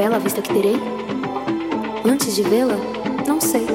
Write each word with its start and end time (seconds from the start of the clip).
bela 0.00 0.18
vista 0.18 0.40
que 0.40 0.50
terei? 0.50 0.80
Antes 2.10 2.34
de 2.34 2.42
vê-la, 2.42 2.78
não 3.28 3.38
sei. 3.38 3.66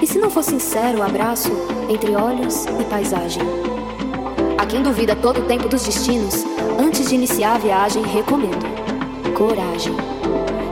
E 0.00 0.06
se 0.06 0.20
não 0.20 0.30
for 0.30 0.44
sincero 0.44 0.98
o 0.98 1.02
abraço 1.02 1.50
entre 1.88 2.14
olhos 2.14 2.64
e 2.78 2.84
paisagem? 2.84 3.42
A 4.56 4.64
quem 4.64 4.84
duvida 4.84 5.16
todo 5.16 5.40
o 5.40 5.46
tempo 5.46 5.68
dos 5.68 5.82
destinos, 5.82 6.44
antes 6.78 7.08
de 7.08 7.16
iniciar 7.16 7.56
a 7.56 7.58
viagem, 7.58 8.04
recomendo 8.04 8.64
coragem. 9.34 9.92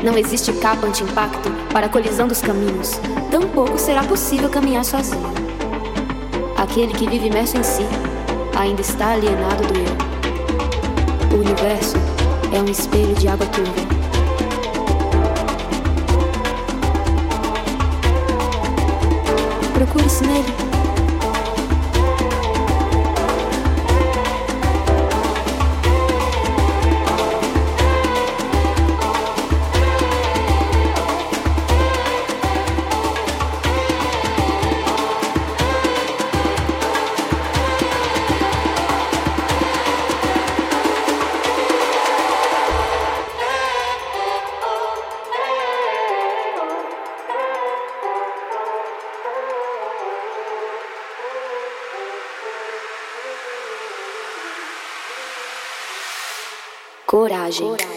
Não 0.05 0.17
existe 0.17 0.53
capa 0.53 0.87
anti-impacto 0.87 1.51
para 1.73 1.87
a 1.87 1.89
colisão 1.89 2.29
dos 2.29 2.41
caminhos, 2.41 2.93
tampouco 3.33 3.77
será 3.77 4.05
possível 4.05 4.49
caminhar 4.49 4.85
sozinho. 4.85 5.33
Aquele 6.57 6.95
que 6.95 7.09
vive 7.09 7.27
imerso 7.27 7.57
em 7.57 7.65
si 7.65 7.83
ainda 8.57 8.83
está 8.83 9.15
alienado 9.15 9.65
do 9.67 9.75
eu. 9.75 11.37
O 11.37 11.41
universo 11.41 11.97
é 12.55 12.61
um 12.61 12.71
espelho 12.71 13.17
de 13.17 13.27
água 13.27 13.47
turva. 13.47 13.98
Procure-se 19.79 20.27
nele. 20.27 20.68
Coragem. 57.29 57.67
coragem. 57.67 57.88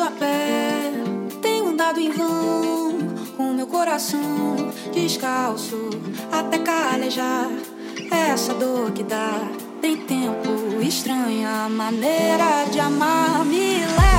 Andado 0.00 0.02
a 0.02 0.10
pé, 0.12 0.92
tenho 1.42 1.68
andado 1.68 2.00
em 2.00 2.10
vão, 2.10 2.98
com 3.36 3.52
meu 3.52 3.66
coração 3.66 4.20
descalço 4.92 5.90
até 6.32 6.58
calejar. 6.58 7.50
Essa 8.10 8.54
dor 8.54 8.92
que 8.92 9.02
dá, 9.02 9.46
tem 9.80 9.96
tempo 9.98 10.80
estranha, 10.80 11.68
maneira 11.68 12.64
de 12.70 12.80
amar 12.80 13.44
me 13.44 13.80
leva 13.80 14.09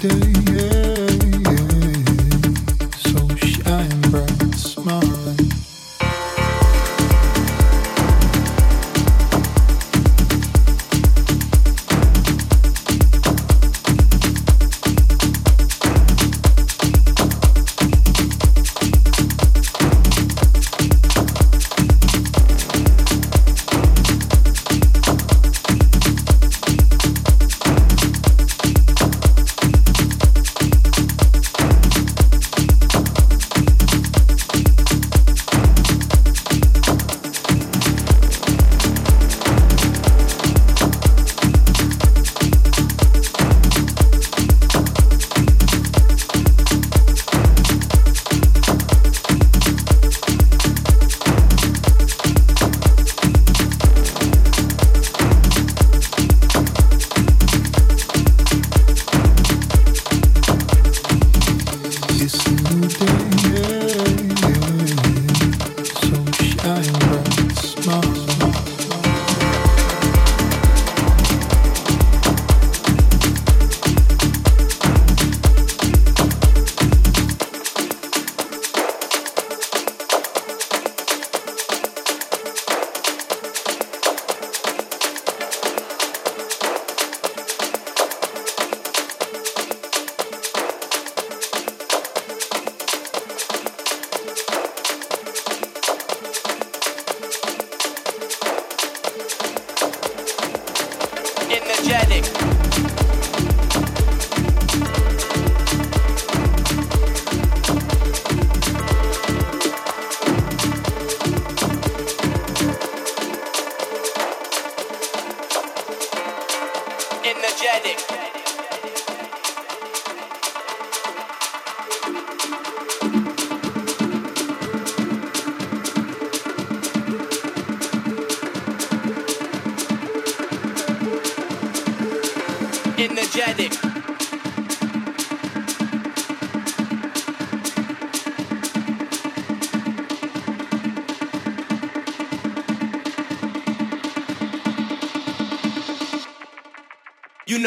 day. 0.00 0.08
Yeah. 0.54 0.77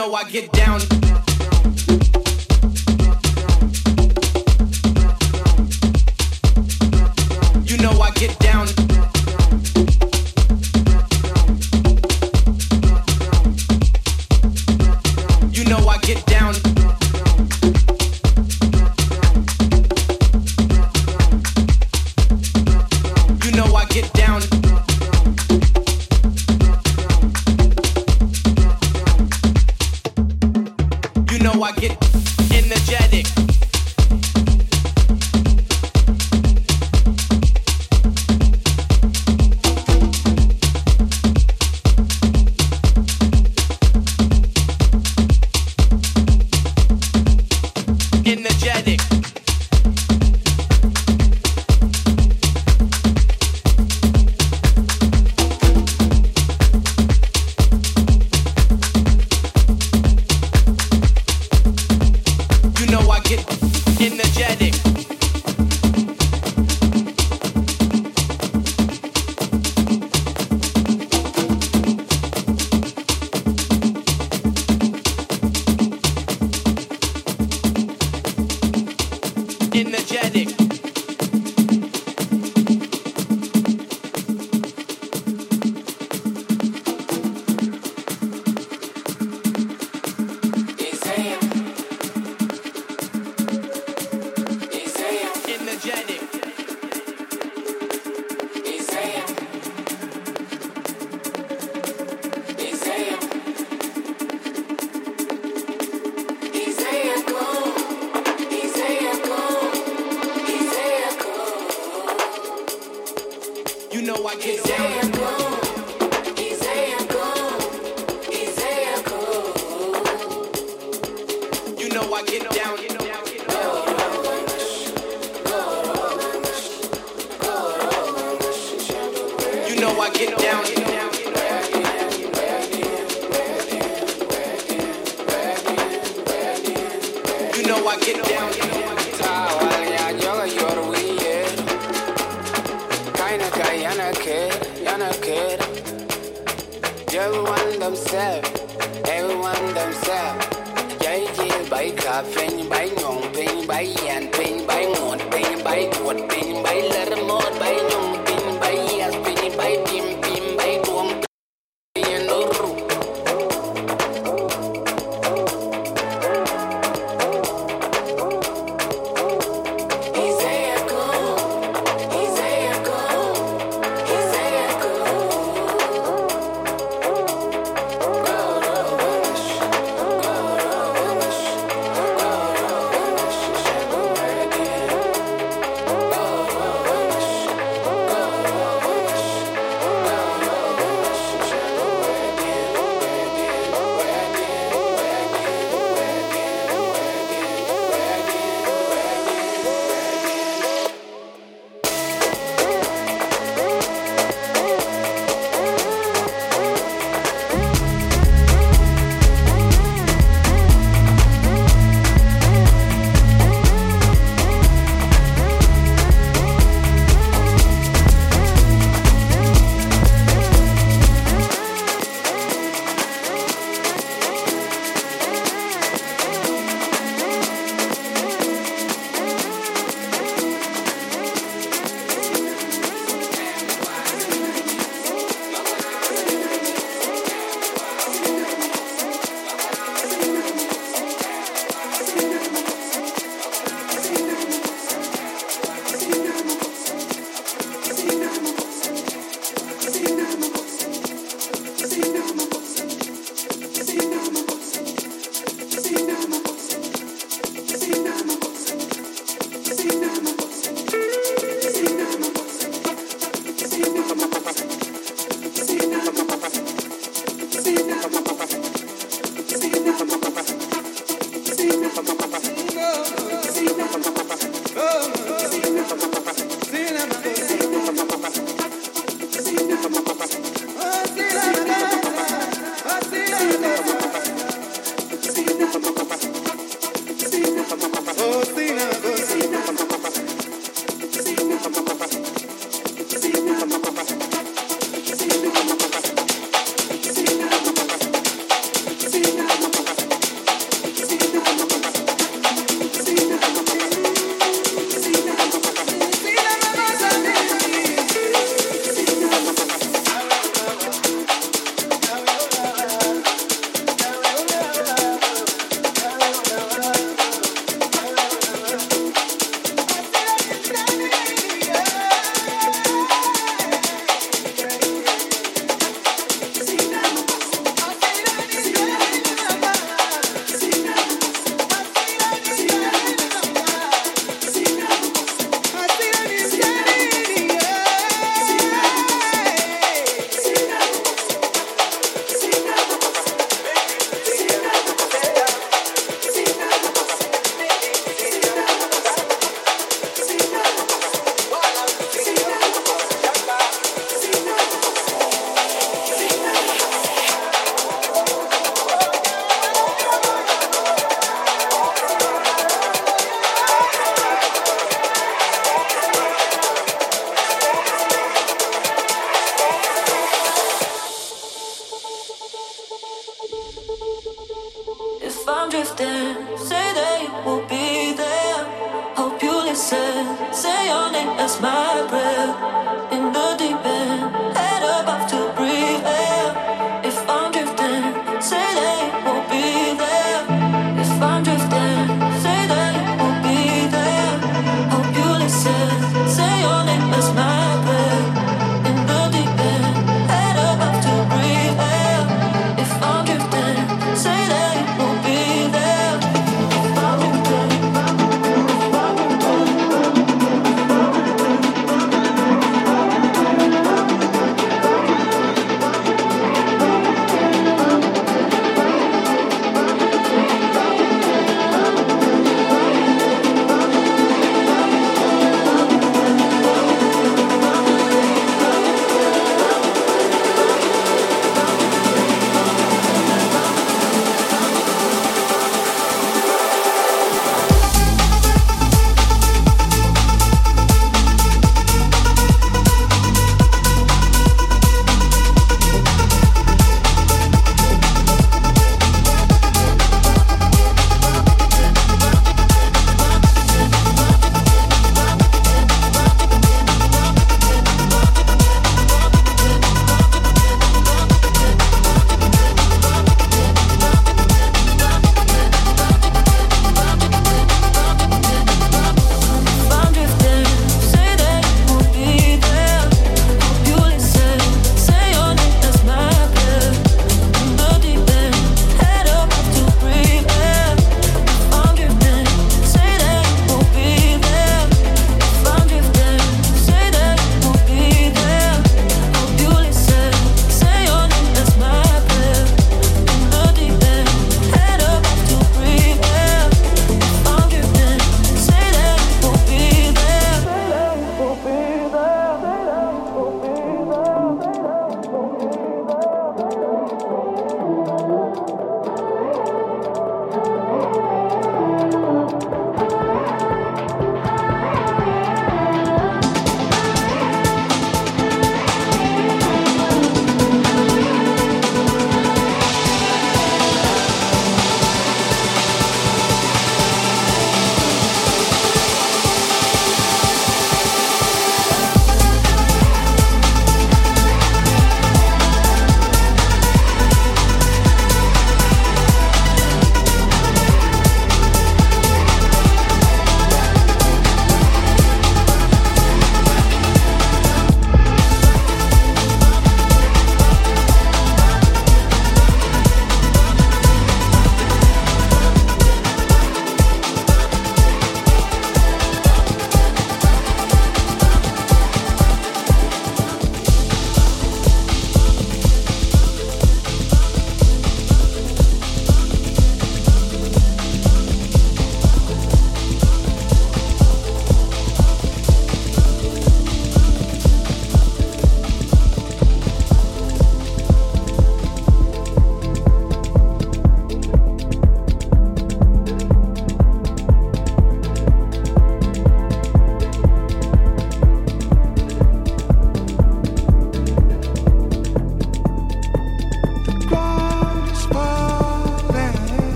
Know 0.00 0.14
I 0.14 0.24
get 0.24 0.49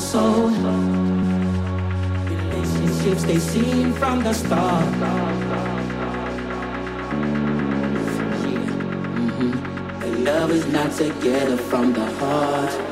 Also 0.00 0.46
relationships 2.24 3.22
they 3.24 3.38
seem 3.38 3.92
from 3.92 4.24
the 4.24 4.32
start. 4.32 4.94
Mm-hmm. 9.20 10.24
love 10.24 10.52
is 10.52 10.66
not 10.68 10.90
together 10.92 11.58
from 11.58 11.92
the 11.92 12.06
heart. 12.12 12.89